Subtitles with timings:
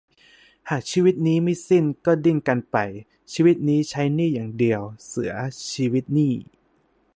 [0.69, 2.77] หากชีวิตนี้ไม่สิ้น ก็ดิ้นกันไป
[3.33, 5.33] ชีวิตนี้ใช้หนี้อย่างเดียว เสือ-
[5.71, 6.33] ชีวิตหนี้